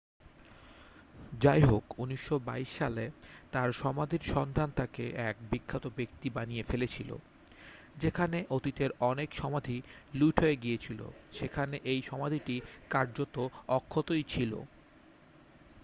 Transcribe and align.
যাইহোক 1.39 1.83
1922 1.99 2.77
সালে 2.77 3.05
তাঁর 3.51 3.69
সমাধির 3.73 4.23
সন্ধান 4.33 4.69
তাকে 4.71 5.03
এক 5.29 5.35
বিখ্যাত 5.51 5.85
ব্যক্তি 5.97 6.27
বানিয়ে 6.29 6.63
ফেলেছিল 6.63 7.09
যেখানে 7.97 8.37
অতীতের 8.49 8.91
অনেক 9.01 9.29
সমাধি 9.35 9.77
লুট 10.13 10.35
হয়ে 10.39 10.55
গিয়েছিল 10.55 10.99
সেখানে 11.31 11.75
এই 11.83 12.01
সমাধিটি 12.01 12.55
কার্যত 12.89 13.35
অক্ষতই 13.67 14.23
ছিল 14.23 14.51